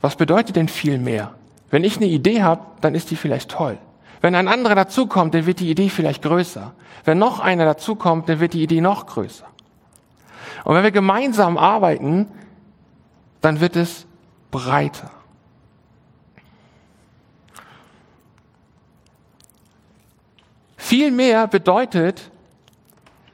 was 0.01 0.15
bedeutet 0.15 0.55
denn 0.55 0.67
viel 0.67 0.99
mehr? 0.99 1.33
Wenn 1.69 1.83
ich 1.83 1.97
eine 1.97 2.05
Idee 2.05 2.43
habe, 2.43 2.61
dann 2.81 2.95
ist 2.95 3.09
die 3.09 3.15
vielleicht 3.15 3.49
toll. 3.51 3.77
Wenn 4.27 4.35
ein 4.35 4.49
anderer 4.49 4.75
dazukommt, 4.75 5.33
dann 5.33 5.45
wird 5.45 5.61
die 5.61 5.69
Idee 5.69 5.87
vielleicht 5.87 6.21
größer. 6.21 6.73
Wenn 7.05 7.17
noch 7.17 7.39
einer 7.39 7.63
dazukommt, 7.63 8.27
dann 8.27 8.41
wird 8.41 8.55
die 8.55 8.61
Idee 8.61 8.81
noch 8.81 9.05
größer. 9.05 9.45
Und 10.65 10.75
wenn 10.75 10.83
wir 10.83 10.91
gemeinsam 10.91 11.57
arbeiten, 11.57 12.27
dann 13.39 13.61
wird 13.61 13.77
es 13.77 14.05
breiter. 14.51 15.09
Viel 20.75 21.11
mehr 21.11 21.47
bedeutet, 21.47 22.29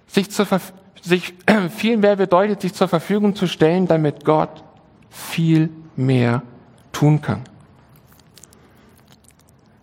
sich, 0.05 0.29
zur, 0.29 0.45
sich, 1.01 1.33
viel 1.75 1.97
mehr 1.97 2.17
bedeutet, 2.17 2.61
sich 2.61 2.75
zur 2.75 2.87
Verfügung 2.87 3.35
zu 3.35 3.47
stellen, 3.47 3.87
damit 3.87 4.25
Gott 4.25 4.63
viel 5.09 5.71
mehr 5.95 6.43
tun 6.91 7.19
kann. 7.19 7.41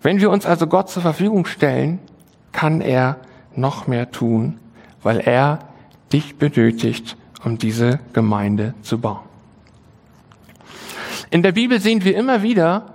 Wenn 0.03 0.21
wir 0.21 0.31
uns 0.31 0.47
also 0.47 0.67
Gott 0.67 0.89
zur 0.89 1.03
Verfügung 1.03 1.47
stellen, 1.47 1.99
kann 2.53 2.81
er 2.81 3.17
noch 3.55 3.87
mehr 3.87 4.11
tun, 4.11 4.59
weil 5.03 5.21
er 5.21 5.61
dich 6.13 6.37
benötigt, 6.37 7.17
um 7.45 7.59
diese 7.59 8.01
Gemeinde 8.13 8.75
zu 8.83 8.99
bauen. 8.99 9.21
In 11.31 11.43
der 11.43 11.53
Bibel 11.53 11.81
sehen 11.81 12.05
wir 12.05 12.17
immer 12.17 12.43
wieder, 12.43 12.87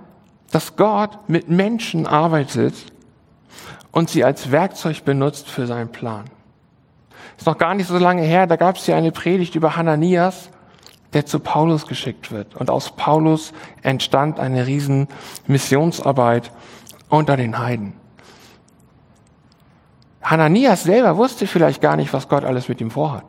dass 0.50 0.76
Gott 0.76 1.28
mit 1.28 1.48
Menschen 1.48 2.06
arbeitet 2.06 2.74
und 3.92 4.10
sie 4.10 4.24
als 4.24 4.50
Werkzeug 4.50 5.04
benutzt 5.04 5.48
für 5.48 5.66
seinen 5.66 5.90
Plan. 5.90 6.24
Ist 7.38 7.46
noch 7.46 7.58
gar 7.58 7.74
nicht 7.74 7.86
so 7.86 7.98
lange 7.98 8.22
her, 8.22 8.46
da 8.46 8.56
gab 8.56 8.76
es 8.76 8.86
ja 8.86 8.96
eine 8.96 9.12
Predigt 9.12 9.54
über 9.54 9.76
Hananias, 9.76 10.50
der 11.12 11.24
zu 11.24 11.40
Paulus 11.40 11.86
geschickt 11.86 12.30
wird. 12.30 12.56
Und 12.56 12.68
aus 12.68 12.94
Paulus 12.94 13.52
entstand 13.82 14.38
eine 14.38 14.66
riesen 14.66 15.08
Missionsarbeit 15.46 16.50
unter 17.08 17.36
den 17.36 17.58
Heiden. 17.58 17.94
Hananias 20.22 20.84
selber 20.84 21.16
wusste 21.16 21.46
vielleicht 21.46 21.80
gar 21.80 21.96
nicht, 21.96 22.12
was 22.12 22.28
Gott 22.28 22.44
alles 22.44 22.68
mit 22.68 22.80
ihm 22.80 22.90
vorhat 22.90 23.26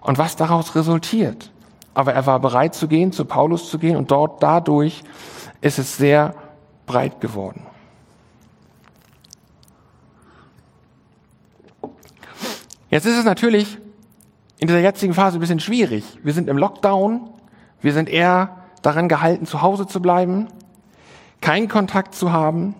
und 0.00 0.18
was 0.18 0.36
daraus 0.36 0.74
resultiert 0.74 1.50
aber 1.96 2.12
er 2.12 2.26
war 2.26 2.38
bereit 2.40 2.74
zu 2.74 2.88
gehen, 2.88 3.10
zu 3.10 3.24
Paulus 3.24 3.70
zu 3.70 3.78
gehen 3.78 3.96
und 3.96 4.10
dort 4.10 4.42
dadurch 4.42 5.02
ist 5.62 5.78
es 5.78 5.96
sehr 5.96 6.34
breit 6.84 7.22
geworden. 7.22 7.62
Jetzt 12.90 13.06
ist 13.06 13.16
es 13.16 13.24
natürlich 13.24 13.78
in 14.58 14.68
dieser 14.68 14.80
jetzigen 14.80 15.14
Phase 15.14 15.38
ein 15.38 15.40
bisschen 15.40 15.58
schwierig. 15.58 16.04
Wir 16.22 16.34
sind 16.34 16.50
im 16.50 16.58
Lockdown, 16.58 17.30
wir 17.80 17.94
sind 17.94 18.10
eher 18.10 18.58
daran 18.82 19.08
gehalten, 19.08 19.46
zu 19.46 19.62
Hause 19.62 19.86
zu 19.86 20.02
bleiben, 20.02 20.48
keinen 21.46 21.68
Kontakt 21.68 22.16
zu 22.16 22.32
haben. 22.32 22.74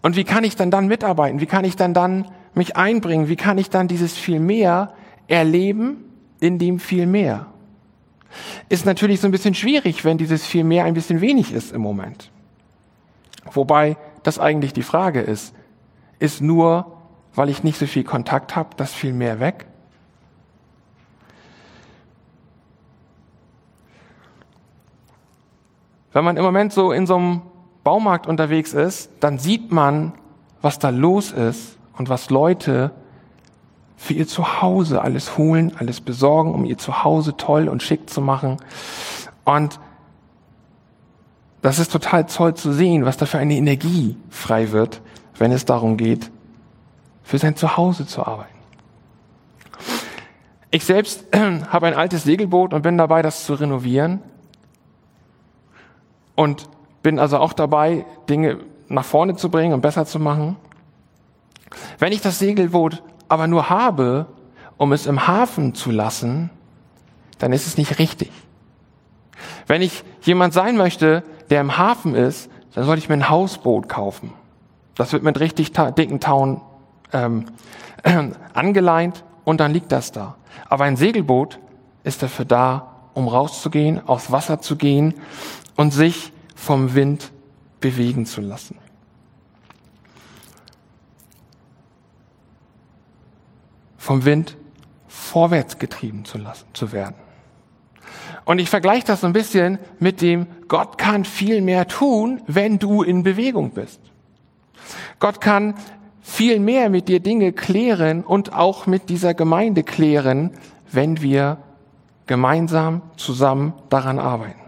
Und 0.00 0.16
wie 0.16 0.24
kann 0.24 0.44
ich 0.44 0.56
dann 0.56 0.70
dann 0.70 0.86
mitarbeiten? 0.86 1.40
Wie 1.40 1.46
kann 1.46 1.66
ich 1.66 1.76
dann 1.76 1.92
dann 1.92 2.26
mich 2.54 2.78
einbringen? 2.78 3.28
Wie 3.28 3.36
kann 3.36 3.58
ich 3.58 3.68
dann 3.68 3.86
dieses 3.86 4.16
viel 4.16 4.40
mehr 4.40 4.94
erleben 5.28 6.04
in 6.40 6.58
dem 6.58 6.78
viel 6.78 7.06
mehr. 7.06 7.48
Ist 8.70 8.86
natürlich 8.86 9.20
so 9.20 9.28
ein 9.28 9.30
bisschen 9.30 9.54
schwierig, 9.54 10.06
wenn 10.06 10.16
dieses 10.16 10.46
viel 10.46 10.64
mehr 10.64 10.84
ein 10.84 10.94
bisschen 10.94 11.20
wenig 11.20 11.52
ist 11.52 11.72
im 11.72 11.82
Moment. 11.82 12.30
Wobei 13.52 13.98
das 14.22 14.38
eigentlich 14.38 14.72
die 14.72 14.82
Frage 14.82 15.20
ist, 15.20 15.54
ist 16.18 16.40
nur, 16.40 16.96
weil 17.34 17.50
ich 17.50 17.62
nicht 17.62 17.78
so 17.78 17.86
viel 17.86 18.04
Kontakt 18.04 18.56
habe, 18.56 18.70
das 18.78 18.94
viel 18.94 19.12
mehr 19.12 19.38
weg? 19.38 19.66
Wenn 26.16 26.24
man 26.24 26.38
im 26.38 26.44
Moment 26.44 26.72
so 26.72 26.92
in 26.92 27.06
so 27.06 27.16
einem 27.16 27.42
Baumarkt 27.84 28.26
unterwegs 28.26 28.72
ist, 28.72 29.10
dann 29.20 29.38
sieht 29.38 29.70
man, 29.70 30.14
was 30.62 30.78
da 30.78 30.88
los 30.88 31.30
ist 31.30 31.76
und 31.98 32.08
was 32.08 32.30
Leute 32.30 32.90
für 33.98 34.14
ihr 34.14 34.26
Zuhause 34.26 35.02
alles 35.02 35.36
holen, 35.36 35.72
alles 35.78 36.00
besorgen, 36.00 36.54
um 36.54 36.64
ihr 36.64 36.78
Zuhause 36.78 37.36
toll 37.36 37.68
und 37.68 37.82
schick 37.82 38.08
zu 38.08 38.22
machen. 38.22 38.56
Und 39.44 39.78
das 41.60 41.78
ist 41.78 41.92
total 41.92 42.24
toll 42.24 42.54
zu 42.54 42.72
sehen, 42.72 43.04
was 43.04 43.18
da 43.18 43.26
für 43.26 43.36
eine 43.36 43.56
Energie 43.56 44.16
frei 44.30 44.72
wird, 44.72 45.02
wenn 45.36 45.52
es 45.52 45.66
darum 45.66 45.98
geht, 45.98 46.30
für 47.24 47.36
sein 47.36 47.56
Zuhause 47.56 48.06
zu 48.06 48.26
arbeiten. 48.26 48.56
Ich 50.70 50.86
selbst 50.86 51.26
habe 51.68 51.88
ein 51.88 51.94
altes 51.94 52.24
Segelboot 52.24 52.72
und 52.72 52.80
bin 52.80 52.96
dabei, 52.96 53.20
das 53.20 53.44
zu 53.44 53.52
renovieren. 53.52 54.22
Und 56.36 56.68
bin 57.02 57.18
also 57.18 57.38
auch 57.38 57.52
dabei, 57.52 58.06
Dinge 58.28 58.58
nach 58.88 59.04
vorne 59.04 59.36
zu 59.36 59.50
bringen 59.50 59.74
und 59.74 59.80
besser 59.80 60.06
zu 60.06 60.20
machen. 60.20 60.56
Wenn 61.98 62.12
ich 62.12 62.20
das 62.20 62.38
Segelboot 62.38 63.02
aber 63.28 63.46
nur 63.46 63.70
habe, 63.70 64.26
um 64.76 64.92
es 64.92 65.06
im 65.06 65.26
Hafen 65.26 65.74
zu 65.74 65.90
lassen, 65.90 66.50
dann 67.38 67.52
ist 67.52 67.66
es 67.66 67.76
nicht 67.76 67.98
richtig. 67.98 68.30
Wenn 69.66 69.82
ich 69.82 70.04
jemand 70.22 70.54
sein 70.54 70.76
möchte, 70.76 71.22
der 71.50 71.60
im 71.60 71.76
Hafen 71.76 72.14
ist, 72.14 72.50
dann 72.74 72.84
sollte 72.84 72.98
ich 73.00 73.08
mir 73.08 73.14
ein 73.14 73.28
Hausboot 73.28 73.88
kaufen. 73.88 74.32
Das 74.94 75.12
wird 75.12 75.22
mit 75.22 75.40
richtig 75.40 75.72
ta 75.72 75.90
dicken 75.90 76.20
Tauen 76.20 76.60
ähm, 77.12 77.46
äh, 78.02 78.30
angeleint 78.54 79.24
und 79.44 79.60
dann 79.60 79.72
liegt 79.72 79.92
das 79.92 80.12
da. 80.12 80.36
Aber 80.68 80.84
ein 80.84 80.96
Segelboot 80.96 81.58
ist 82.04 82.22
dafür 82.22 82.44
da, 82.44 82.92
um 83.14 83.28
rauszugehen, 83.28 84.06
aufs 84.06 84.30
Wasser 84.30 84.60
zu 84.60 84.76
gehen 84.76 85.14
und 85.76 85.92
sich 85.92 86.32
vom 86.54 86.94
Wind 86.94 87.32
bewegen 87.80 88.26
zu 88.26 88.40
lassen. 88.40 88.78
vom 94.06 94.24
Wind 94.24 94.56
vorwärts 95.08 95.80
getrieben 95.80 96.24
zu 96.24 96.38
lassen, 96.38 96.66
zu 96.72 96.92
werden. 96.92 97.16
Und 98.44 98.60
ich 98.60 98.70
vergleiche 98.70 99.04
das 99.04 99.22
so 99.22 99.26
ein 99.26 99.32
bisschen 99.32 99.80
mit 99.98 100.20
dem, 100.20 100.46
Gott 100.68 100.96
kann 100.96 101.24
viel 101.24 101.60
mehr 101.60 101.88
tun, 101.88 102.40
wenn 102.46 102.78
du 102.78 103.02
in 103.02 103.24
Bewegung 103.24 103.72
bist. 103.72 104.00
Gott 105.18 105.40
kann 105.40 105.74
viel 106.22 106.60
mehr 106.60 106.88
mit 106.88 107.08
dir 107.08 107.18
Dinge 107.18 107.52
klären 107.52 108.22
und 108.22 108.52
auch 108.52 108.86
mit 108.86 109.08
dieser 109.08 109.34
Gemeinde 109.34 109.82
klären, 109.82 110.52
wenn 110.92 111.20
wir 111.20 111.58
gemeinsam 112.28 113.02
zusammen 113.16 113.72
daran 113.88 114.20
arbeiten. 114.20 114.65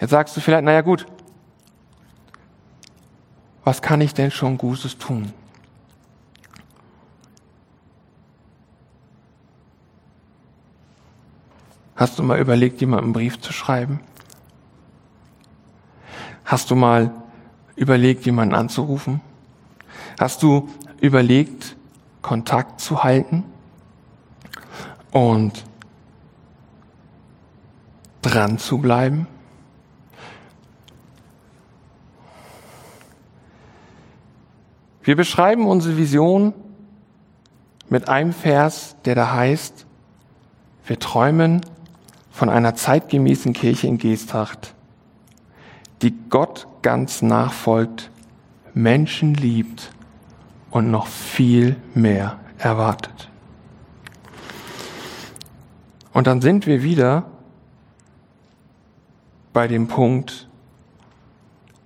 Jetzt 0.00 0.10
sagst 0.10 0.36
du 0.36 0.40
vielleicht, 0.40 0.64
naja 0.64 0.80
gut, 0.80 1.06
was 3.64 3.80
kann 3.80 4.00
ich 4.00 4.12
denn 4.12 4.30
schon 4.30 4.58
Gutes 4.58 4.98
tun? 4.98 5.32
Hast 11.96 12.18
du 12.18 12.22
mal 12.22 12.38
überlegt, 12.38 12.80
jemandem 12.80 13.06
einen 13.06 13.12
Brief 13.12 13.40
zu 13.40 13.52
schreiben? 13.52 14.00
Hast 16.44 16.70
du 16.70 16.74
mal 16.74 17.10
überlegt, 17.76 18.26
jemanden 18.26 18.54
anzurufen? 18.54 19.20
Hast 20.18 20.42
du 20.42 20.68
überlegt, 21.00 21.76
Kontakt 22.20 22.80
zu 22.80 23.04
halten 23.04 23.44
und 25.12 25.64
dran 28.22 28.58
zu 28.58 28.78
bleiben? 28.78 29.26
Wir 35.04 35.16
beschreiben 35.16 35.66
unsere 35.66 35.98
Vision 35.98 36.54
mit 37.90 38.08
einem 38.08 38.32
Vers, 38.32 38.96
der 39.04 39.14
da 39.14 39.34
heißt, 39.34 39.84
wir 40.86 40.98
träumen 40.98 41.60
von 42.30 42.48
einer 42.48 42.74
zeitgemäßen 42.74 43.52
Kirche 43.52 43.86
in 43.86 43.98
Geesthacht, 43.98 44.74
die 46.00 46.14
Gott 46.30 46.66
ganz 46.80 47.20
nachfolgt, 47.20 48.10
Menschen 48.72 49.34
liebt 49.34 49.92
und 50.70 50.90
noch 50.90 51.06
viel 51.06 51.76
mehr 51.94 52.38
erwartet. 52.58 53.30
Und 56.14 56.26
dann 56.26 56.40
sind 56.40 56.66
wir 56.66 56.82
wieder 56.82 57.26
bei 59.52 59.68
dem 59.68 59.86
Punkt, 59.86 60.48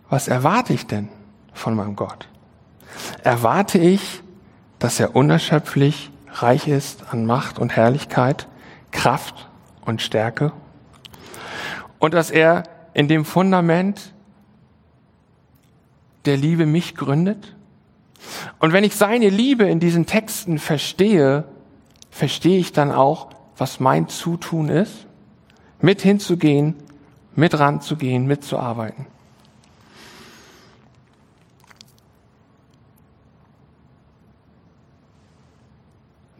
was 0.09 0.29
erwarte 0.29 0.73
ich 0.73 0.87
denn 0.87 1.09
von 1.53 1.75
meinem 1.75 1.97
Gott? 1.97 2.29
Erwarte 3.23 3.79
ich, 3.79 4.23
dass 4.79 5.01
er 5.01 5.17
unerschöpflich 5.17 6.11
reich 6.33 6.69
ist 6.69 7.13
an 7.13 7.27
Macht 7.27 7.59
und 7.59 7.75
Herrlichkeit, 7.75 8.47
Kraft 8.91 9.49
und 9.85 10.03
Stärke 10.03 10.53
und 11.99 12.15
dass 12.15 12.31
er 12.31 12.65
in 12.95 13.09
dem 13.09 13.25
Fundament 13.25 14.13
der 16.25 16.37
Liebe 16.37 16.67
mich 16.67 16.95
gründet. 16.95 17.55
Und 18.59 18.73
wenn 18.73 18.85
ich 18.85 18.97
seine 18.97 19.29
Liebe 19.29 19.65
in 19.65 19.81
diesen 19.81 20.07
Texten 20.07 20.59
verstehe, 20.59 21.45
verstehe 22.11 22.59
ich 22.59 22.73
dann 22.73 22.93
auch, 22.93 23.31
was 23.57 23.81
mein 23.81 24.09
Zutun 24.09 24.69
ist, 24.69 25.07
mit 25.81 26.03
hinzugehen, 26.03 26.75
mit 27.35 27.59
ranzugehen, 27.59 28.27
mitzuarbeiten. 28.27 29.07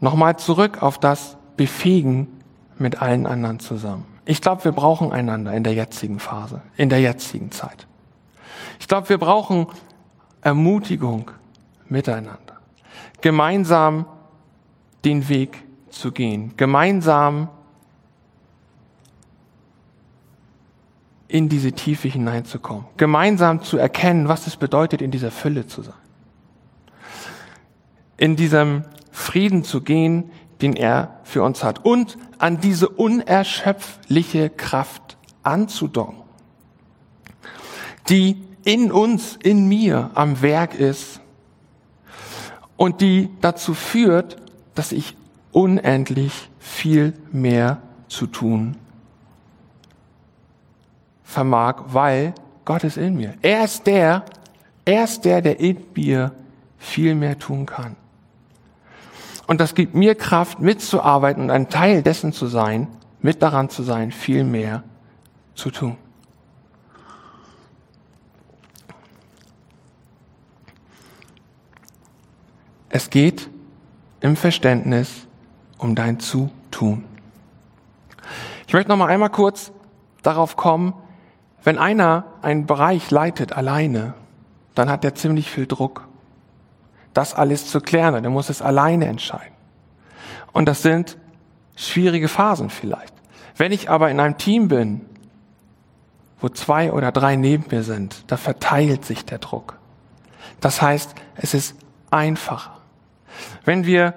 Nochmal 0.01 0.37
zurück 0.37 0.81
auf 0.81 0.97
das 0.97 1.37
Befähigen 1.57 2.27
mit 2.77 3.01
allen 3.01 3.25
anderen 3.25 3.59
zusammen. 3.59 4.05
Ich 4.25 4.41
glaube, 4.41 4.63
wir 4.63 4.71
brauchen 4.71 5.11
einander 5.11 5.53
in 5.53 5.63
der 5.63 5.73
jetzigen 5.73 6.19
Phase, 6.19 6.61
in 6.77 6.89
der 6.89 7.01
jetzigen 7.01 7.51
Zeit. 7.51 7.87
Ich 8.79 8.87
glaube, 8.87 9.09
wir 9.09 9.17
brauchen 9.17 9.67
Ermutigung 10.41 11.31
miteinander. 11.87 12.59
Gemeinsam 13.21 14.05
den 15.03 15.27
Weg 15.27 15.63
zu 15.89 16.11
gehen. 16.11 16.53
Gemeinsam 16.55 17.49
in 21.27 21.49
diese 21.49 21.71
Tiefe 21.71 22.07
hineinzukommen. 22.07 22.85
Gemeinsam 22.97 23.61
zu 23.61 23.77
erkennen, 23.77 24.27
was 24.27 24.47
es 24.47 24.55
bedeutet, 24.57 25.01
in 25.01 25.11
dieser 25.11 25.31
Fülle 25.31 25.67
zu 25.67 25.83
sein. 25.83 25.93
In 28.17 28.35
diesem 28.35 28.83
Frieden 29.11 29.63
zu 29.63 29.81
gehen, 29.81 30.31
den 30.61 30.75
er 30.75 31.19
für 31.23 31.43
uns 31.43 31.63
hat. 31.63 31.85
Und 31.85 32.17
an 32.37 32.59
diese 32.59 32.89
unerschöpfliche 32.89 34.49
Kraft 34.49 35.17
anzudocken, 35.43 36.17
die 38.09 38.41
in 38.63 38.91
uns, 38.91 39.37
in 39.41 39.67
mir 39.67 40.11
am 40.15 40.41
Werk 40.41 40.75
ist 40.75 41.21
und 42.77 43.01
die 43.01 43.29
dazu 43.41 43.73
führt, 43.73 44.37
dass 44.75 44.91
ich 44.91 45.15
unendlich 45.51 46.49
viel 46.59 47.13
mehr 47.31 47.81
zu 48.07 48.27
tun 48.27 48.77
vermag, 51.29 51.83
weil 51.87 52.33
Gott 52.65 52.83
ist 52.83 52.97
in 52.97 53.15
mir. 53.15 53.35
Er 53.41 53.63
ist 53.63 53.85
der, 53.85 54.25
er 54.83 55.03
ist 55.03 55.23
der, 55.23 55.41
der 55.41 55.59
in 55.59 55.77
mir 55.95 56.31
viel 56.77 57.13
mehr 57.13 57.37
tun 57.37 57.65
kann. 57.65 57.95
Und 59.49 59.59
das 59.59 59.73
gibt 59.73 59.95
mir 59.95 60.13
Kraft, 60.13 60.59
mitzuarbeiten 60.59 61.41
und 61.41 61.49
ein 61.49 61.69
Teil 61.69 62.03
dessen 62.03 62.33
zu 62.33 62.45
sein, 62.45 62.87
mit 63.19 63.41
daran 63.41 63.67
zu 63.67 63.81
sein, 63.81 64.11
viel 64.11 64.43
mehr 64.43 64.83
zu 65.55 65.71
tun. 65.71 65.97
Es 72.89 73.09
geht 73.09 73.49
im 74.19 74.35
Verständnis 74.35 75.25
um 75.79 75.95
dein 75.95 76.19
Zutun. 76.19 77.05
Ich 78.67 78.73
möchte 78.73 78.89
noch 78.89 78.97
mal 78.97 79.07
einmal 79.07 79.31
kurz 79.31 79.71
darauf 80.21 80.57
kommen, 80.57 80.93
wenn 81.63 81.79
einer 81.79 82.25
einen 82.43 82.67
Bereich 82.67 83.09
leitet 83.09 83.53
alleine, 83.53 84.13
dann 84.75 84.91
hat 84.91 85.03
er 85.03 85.15
ziemlich 85.15 85.49
viel 85.49 85.65
Druck 85.65 86.07
das 87.13 87.33
alles 87.33 87.67
zu 87.67 87.81
klären. 87.81 88.15
Und 88.15 88.23
er 88.23 88.29
muss 88.29 88.49
es 88.49 88.61
alleine 88.61 89.05
entscheiden. 89.05 89.53
Und 90.51 90.67
das 90.67 90.81
sind 90.81 91.17
schwierige 91.75 92.27
Phasen 92.27 92.69
vielleicht. 92.69 93.13
Wenn 93.57 93.71
ich 93.71 93.89
aber 93.89 94.09
in 94.09 94.19
einem 94.19 94.37
Team 94.37 94.67
bin, 94.67 95.01
wo 96.39 96.49
zwei 96.49 96.91
oder 96.91 97.11
drei 97.11 97.35
neben 97.35 97.65
mir 97.69 97.83
sind, 97.83 98.23
da 98.27 98.37
verteilt 98.37 99.05
sich 99.05 99.25
der 99.25 99.39
Druck. 99.39 99.77
Das 100.61 100.81
heißt, 100.81 101.15
es 101.35 101.53
ist 101.53 101.75
einfacher. 102.11 102.77
Wenn 103.65 103.85
wir 103.85 104.13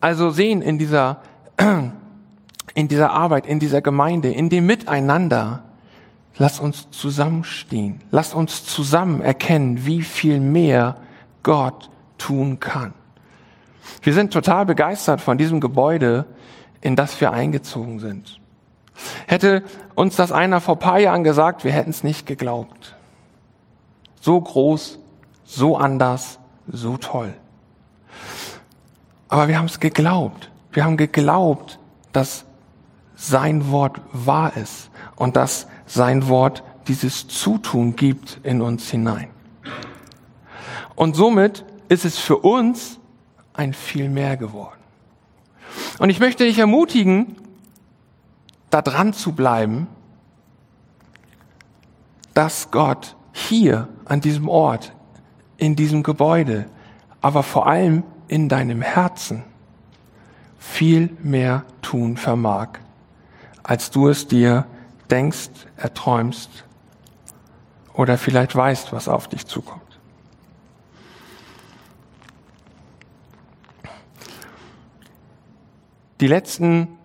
also 0.00 0.30
sehen 0.30 0.62
in 0.62 0.78
dieser, 0.78 1.20
in 2.74 2.88
dieser 2.88 3.10
Arbeit, 3.10 3.46
in 3.46 3.58
dieser 3.58 3.82
Gemeinde, 3.82 4.32
in 4.32 4.48
dem 4.48 4.66
Miteinander, 4.66 5.62
lass 6.38 6.58
uns 6.58 6.90
zusammenstehen. 6.90 8.00
Lass 8.10 8.34
uns 8.34 8.64
zusammen 8.64 9.20
erkennen, 9.20 9.84
wie 9.84 10.02
viel 10.02 10.40
mehr 10.40 10.96
Gott 11.42 11.89
tun 12.20 12.60
kann. 12.60 12.92
Wir 14.02 14.14
sind 14.14 14.32
total 14.32 14.66
begeistert 14.66 15.20
von 15.20 15.38
diesem 15.38 15.60
Gebäude, 15.60 16.26
in 16.80 16.94
das 16.94 17.20
wir 17.20 17.32
eingezogen 17.32 17.98
sind. 17.98 18.40
Hätte 19.26 19.62
uns 19.94 20.16
das 20.16 20.30
einer 20.30 20.60
vor 20.60 20.78
paar 20.78 20.98
Jahren 20.98 21.24
gesagt, 21.24 21.64
wir 21.64 21.72
hätten 21.72 21.90
es 21.90 22.04
nicht 22.04 22.26
geglaubt. 22.26 22.94
So 24.20 24.40
groß, 24.40 24.98
so 25.44 25.76
anders, 25.76 26.38
so 26.68 26.96
toll. 26.98 27.34
Aber 29.28 29.48
wir 29.48 29.58
haben 29.58 29.66
es 29.66 29.80
geglaubt. 29.80 30.50
Wir 30.72 30.84
haben 30.84 30.96
geglaubt, 30.96 31.78
dass 32.12 32.44
sein 33.16 33.70
Wort 33.70 34.00
wahr 34.12 34.56
ist 34.56 34.90
und 35.16 35.36
dass 35.36 35.66
sein 35.86 36.28
Wort 36.28 36.62
dieses 36.88 37.28
Zutun 37.28 37.96
gibt 37.96 38.40
in 38.42 38.60
uns 38.60 38.90
hinein. 38.90 39.28
Und 40.94 41.16
somit 41.16 41.64
ist 41.90 42.04
es 42.04 42.18
für 42.18 42.38
uns 42.38 43.00
ein 43.52 43.74
viel 43.74 44.08
mehr 44.08 44.36
geworden. 44.36 44.78
Und 45.98 46.08
ich 46.08 46.20
möchte 46.20 46.44
dich 46.44 46.58
ermutigen, 46.58 47.36
da 48.70 48.80
dran 48.80 49.12
zu 49.12 49.32
bleiben, 49.32 49.88
dass 52.32 52.70
Gott 52.70 53.16
hier 53.32 53.88
an 54.04 54.20
diesem 54.20 54.48
Ort, 54.48 54.92
in 55.56 55.74
diesem 55.74 56.04
Gebäude, 56.04 56.66
aber 57.20 57.42
vor 57.42 57.66
allem 57.66 58.04
in 58.28 58.48
deinem 58.48 58.82
Herzen 58.82 59.42
viel 60.58 61.10
mehr 61.24 61.64
tun 61.82 62.16
vermag, 62.16 62.78
als 63.64 63.90
du 63.90 64.08
es 64.08 64.28
dir 64.28 64.64
denkst, 65.10 65.50
erträumst 65.76 66.64
oder 67.94 68.16
vielleicht 68.16 68.54
weißt, 68.54 68.92
was 68.92 69.08
auf 69.08 69.26
dich 69.26 69.44
zukommt. 69.46 69.89
Die 76.20 76.26
letzten 76.26 76.98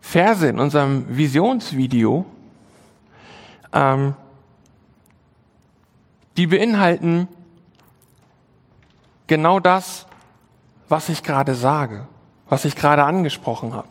Verse 0.00 0.46
in 0.46 0.58
unserem 0.58 1.16
Visionsvideo, 1.16 2.26
ähm, 3.72 4.14
die 6.36 6.46
beinhalten 6.46 7.28
genau 9.26 9.60
das, 9.60 10.06
was 10.88 11.08
ich 11.08 11.22
gerade 11.22 11.54
sage, 11.54 12.06
was 12.48 12.64
ich 12.64 12.76
gerade 12.76 13.04
angesprochen 13.04 13.72
habe. 13.72 13.88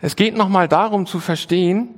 Es 0.00 0.16
geht 0.16 0.36
nochmal 0.36 0.68
darum 0.68 1.06
zu 1.06 1.18
verstehen, 1.18 1.88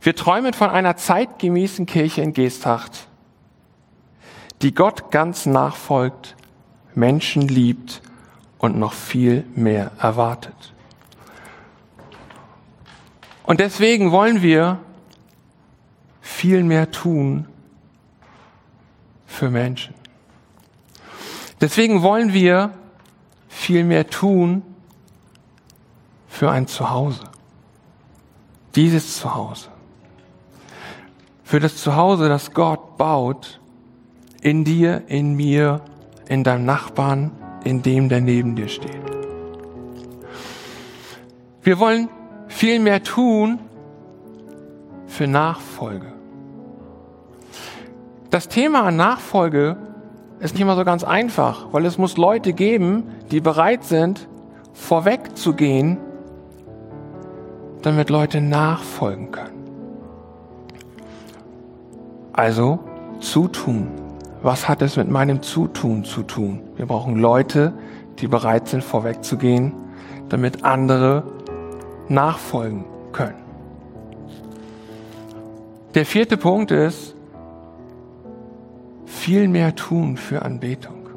wir 0.00 0.14
träumen 0.14 0.52
von 0.52 0.70
einer 0.70 0.96
zeitgemäßen 0.96 1.86
Kirche 1.86 2.22
in 2.22 2.32
Geesthacht, 2.32 3.08
die 4.62 4.72
Gott 4.72 5.10
ganz 5.10 5.46
nachfolgt, 5.46 6.35
Menschen 6.96 7.46
liebt 7.46 8.00
und 8.58 8.78
noch 8.78 8.94
viel 8.94 9.44
mehr 9.54 9.92
erwartet. 9.98 10.72
Und 13.44 13.60
deswegen 13.60 14.10
wollen 14.10 14.42
wir 14.42 14.80
viel 16.20 16.64
mehr 16.64 16.90
tun 16.90 17.46
für 19.26 19.50
Menschen. 19.50 19.94
Deswegen 21.60 22.02
wollen 22.02 22.32
wir 22.32 22.72
viel 23.48 23.84
mehr 23.84 24.08
tun 24.08 24.62
für 26.28 26.50
ein 26.50 26.66
Zuhause. 26.66 27.24
Dieses 28.74 29.18
Zuhause. 29.18 29.68
Für 31.44 31.60
das 31.60 31.76
Zuhause, 31.76 32.28
das 32.28 32.52
Gott 32.52 32.96
baut 32.96 33.60
in 34.40 34.64
dir, 34.64 35.04
in 35.08 35.34
mir, 35.34 35.82
in 36.28 36.44
deinem 36.44 36.64
Nachbarn, 36.64 37.30
in 37.64 37.82
dem, 37.82 38.08
der 38.08 38.20
neben 38.20 38.56
dir 38.56 38.68
steht. 38.68 39.00
Wir 41.62 41.78
wollen 41.78 42.08
viel 42.48 42.78
mehr 42.78 43.02
tun 43.02 43.58
für 45.06 45.26
Nachfolge. 45.26 46.12
Das 48.30 48.48
Thema 48.48 48.90
Nachfolge 48.90 49.76
ist 50.40 50.54
nicht 50.54 50.62
immer 50.62 50.76
so 50.76 50.84
ganz 50.84 51.04
einfach, 51.04 51.72
weil 51.72 51.86
es 51.86 51.98
muss 51.98 52.16
Leute 52.16 52.52
geben, 52.52 53.04
die 53.30 53.40
bereit 53.40 53.84
sind, 53.84 54.28
vorwegzugehen, 54.74 55.98
damit 57.82 58.10
Leute 58.10 58.40
nachfolgen 58.40 59.32
können. 59.32 59.64
Also 62.32 62.80
zutun. 63.20 64.05
Was 64.46 64.68
hat 64.68 64.80
es 64.80 64.96
mit 64.96 65.10
meinem 65.10 65.42
Zutun 65.42 66.04
zu 66.04 66.22
tun? 66.22 66.60
Wir 66.76 66.86
brauchen 66.86 67.16
Leute, 67.16 67.72
die 68.20 68.28
bereit 68.28 68.68
sind, 68.68 68.84
vorwegzugehen, 68.84 69.72
damit 70.28 70.62
andere 70.62 71.24
nachfolgen 72.08 72.84
können. 73.10 73.42
Der 75.96 76.06
vierte 76.06 76.36
Punkt 76.36 76.70
ist, 76.70 77.16
viel 79.04 79.48
mehr 79.48 79.74
tun 79.74 80.16
für 80.16 80.42
Anbetung. 80.42 81.08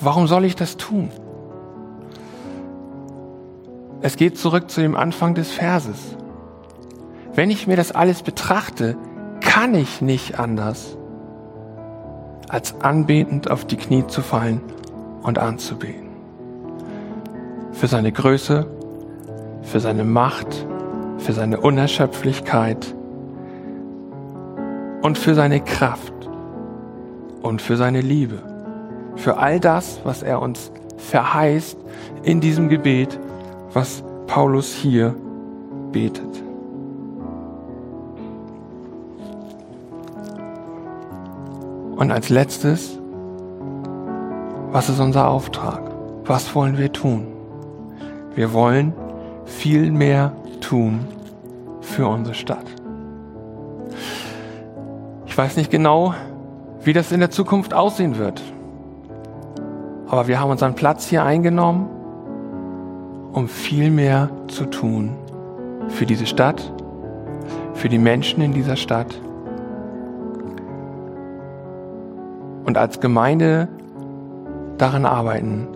Warum 0.00 0.26
soll 0.28 0.46
ich 0.46 0.56
das 0.56 0.78
tun? 0.78 1.10
Es 4.00 4.16
geht 4.16 4.38
zurück 4.38 4.70
zu 4.70 4.80
dem 4.80 4.96
Anfang 4.96 5.34
des 5.34 5.50
Verses. 5.50 6.16
Wenn 7.34 7.50
ich 7.50 7.66
mir 7.66 7.76
das 7.76 7.92
alles 7.92 8.22
betrachte, 8.22 8.96
kann 9.42 9.74
ich 9.74 10.00
nicht 10.00 10.38
anders, 10.38 10.96
als 12.52 12.78
anbetend 12.82 13.50
auf 13.50 13.64
die 13.64 13.78
Knie 13.78 14.06
zu 14.06 14.20
fallen 14.20 14.60
und 15.22 15.38
anzubeten. 15.38 16.10
Für 17.72 17.86
seine 17.86 18.12
Größe, 18.12 18.66
für 19.62 19.80
seine 19.80 20.04
Macht, 20.04 20.66
für 21.16 21.32
seine 21.32 21.58
Unerschöpflichkeit 21.58 22.94
und 25.00 25.16
für 25.16 25.34
seine 25.34 25.60
Kraft 25.60 26.12
und 27.40 27.62
für 27.62 27.78
seine 27.78 28.02
Liebe. 28.02 28.38
Für 29.16 29.38
all 29.38 29.58
das, 29.58 30.00
was 30.04 30.22
er 30.22 30.42
uns 30.42 30.70
verheißt 30.98 31.78
in 32.22 32.42
diesem 32.42 32.68
Gebet, 32.68 33.18
was 33.72 34.04
Paulus 34.26 34.74
hier 34.74 35.14
betet. 35.90 36.51
Und 42.02 42.10
als 42.10 42.30
letztes, 42.30 42.98
was 44.72 44.88
ist 44.88 44.98
unser 44.98 45.28
Auftrag? 45.28 45.82
Was 46.24 46.52
wollen 46.52 46.76
wir 46.76 46.90
tun? 46.90 47.28
Wir 48.34 48.52
wollen 48.52 48.92
viel 49.44 49.92
mehr 49.92 50.32
tun 50.60 51.06
für 51.80 52.08
unsere 52.08 52.34
Stadt. 52.34 52.64
Ich 55.26 55.38
weiß 55.38 55.56
nicht 55.56 55.70
genau, 55.70 56.12
wie 56.82 56.92
das 56.92 57.12
in 57.12 57.20
der 57.20 57.30
Zukunft 57.30 57.72
aussehen 57.72 58.18
wird. 58.18 58.42
Aber 60.08 60.26
wir 60.26 60.40
haben 60.40 60.50
unseren 60.50 60.74
Platz 60.74 61.06
hier 61.06 61.22
eingenommen, 61.22 61.88
um 63.32 63.46
viel 63.46 63.92
mehr 63.92 64.28
zu 64.48 64.64
tun 64.64 65.14
für 65.86 66.04
diese 66.04 66.26
Stadt, 66.26 66.72
für 67.74 67.88
die 67.88 67.98
Menschen 67.98 68.42
in 68.42 68.52
dieser 68.52 68.74
Stadt 68.74 69.14
und 72.64 72.78
als 72.78 73.00
Gemeinde 73.00 73.68
daran 74.78 75.04
arbeiten, 75.04 75.68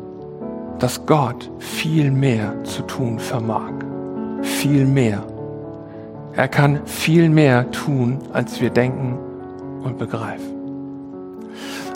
dass 0.79 1.07
Gott 1.07 1.51
viel 1.59 2.11
mehr 2.11 2.65
zu 2.65 2.83
tun 2.83 3.19
vermag. 3.19 3.73
Viel 4.43 4.87
mehr. 4.87 5.23
Er 6.35 6.49
kann 6.49 6.81
viel 6.85 7.29
mehr 7.29 7.71
tun, 7.71 8.19
als 8.33 8.61
wir 8.61 8.71
denken 8.71 9.19
und 9.83 9.99
begreifen. 9.99 10.55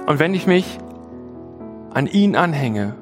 Und 0.07 0.19
wenn 0.19 0.35
ich 0.35 0.47
mich 0.47 0.79
an 1.93 2.07
ihn 2.07 2.37
anhänge, 2.37 2.95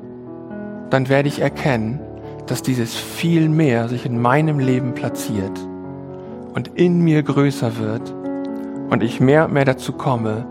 dann 0.90 1.08
werde 1.08 1.28
ich 1.28 1.40
erkennen, 1.40 2.00
dass 2.46 2.62
dieses 2.62 2.94
viel 2.94 3.48
mehr 3.48 3.88
sich 3.88 4.06
in 4.06 4.20
meinem 4.20 4.58
Leben 4.58 4.94
platziert 4.94 5.58
und 6.54 6.68
in 6.74 7.02
mir 7.02 7.22
größer 7.22 7.78
wird 7.78 8.14
und 8.90 9.02
ich 9.02 9.20
mehr 9.20 9.44
und 9.44 9.52
mehr 9.52 9.66
dazu 9.66 9.92
komme, 9.92 10.46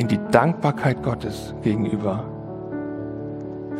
in 0.00 0.08
die 0.08 0.18
Dankbarkeit 0.30 1.02
Gottes 1.02 1.54
gegenüber. 1.62 2.24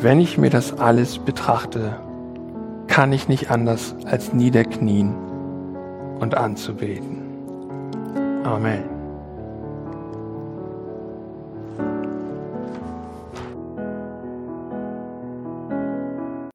Wenn 0.01 0.21
ich 0.21 0.37
mir 0.37 0.51
das 0.51 0.79
alles 0.79 1.19
betrachte, 1.19 1.97
kann 2.89 3.11
ich 3.15 3.29
nicht 3.29 3.51
anders 3.51 3.95
als 4.05 4.35
niederknien 4.35 5.15
und 6.21 6.35
anzubeten. 6.37 7.23
Amen. 8.45 9.00